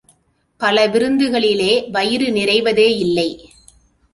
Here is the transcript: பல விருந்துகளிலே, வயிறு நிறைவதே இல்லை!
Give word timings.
பல 0.61 0.87
விருந்துகளிலே, 0.87 1.91
வயிறு 1.91 2.27
நிறைவதே 2.29 2.87
இல்லை! 2.97 3.29